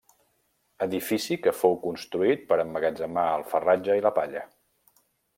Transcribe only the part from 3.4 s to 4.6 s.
el farratge i la palla.